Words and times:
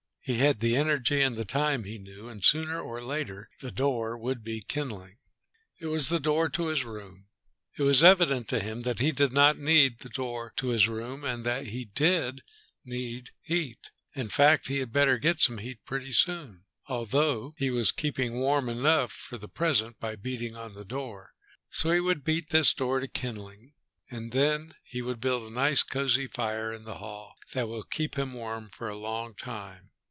He 0.23 0.37
had 0.37 0.59
the 0.59 0.75
energy 0.75 1.19
and 1.23 1.35
the 1.35 1.43
time, 1.43 1.83
he 1.83 1.97
knew, 1.97 2.27
and 2.29 2.43
sooner 2.45 2.79
or 2.79 3.01
later 3.01 3.49
the 3.59 3.71
door 3.71 4.15
would 4.15 4.43
be 4.43 4.61
kindling. 4.61 5.17
It 5.79 5.87
was 5.87 6.09
the 6.09 6.19
door 6.19 6.47
to 6.47 6.67
his 6.67 6.85
room. 6.85 7.25
It 7.75 7.81
was 7.81 8.03
evident 8.03 8.47
to 8.49 8.59
him 8.59 8.81
that 8.83 8.99
he 8.99 9.11
did 9.11 9.33
not 9.33 9.57
need 9.57 9.97
the 9.99 10.09
door 10.09 10.53
to 10.57 10.67
his 10.67 10.87
room 10.87 11.23
and 11.23 11.43
that 11.47 11.65
he 11.67 11.85
did 11.85 12.43
need 12.85 13.31
heat. 13.41 13.89
In 14.13 14.29
fact 14.29 14.67
he 14.67 14.77
had 14.77 14.93
better 14.93 15.17
get 15.17 15.39
some 15.39 15.57
heat 15.57 15.79
pretty 15.85 16.11
soon 16.11 16.65
although 16.87 17.55
he 17.57 17.71
was 17.71 17.91
keeping 17.91 18.37
warm 18.39 18.69
enough 18.69 19.11
for 19.11 19.39
the 19.39 19.49
present 19.49 19.99
by 19.99 20.15
beating 20.15 20.55
on 20.55 20.75
the 20.75 20.85
door. 20.85 21.33
So 21.71 21.89
he 21.89 21.99
would 21.99 22.23
beat 22.23 22.49
this 22.51 22.75
door 22.75 22.99
to 22.99 23.07
kindling, 23.07 23.73
and 24.11 24.31
then 24.31 24.75
he 24.83 25.01
would 25.01 25.19
build 25.19 25.47
a 25.49 25.53
nice, 25.53 25.81
cozy 25.81 26.27
fire 26.27 26.71
in 26.71 26.83
the 26.83 26.99
hall 26.99 27.33
that 27.53 27.67
would 27.67 27.89
keep 27.89 28.19
him 28.19 28.33
warm 28.33 28.69
for 28.69 28.87
a 28.87 28.95
long 28.95 29.33
time 29.33 29.87